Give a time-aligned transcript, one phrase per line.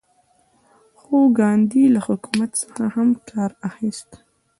[0.99, 4.09] خو ګاندي له حکمت څخه هم کار اخیست.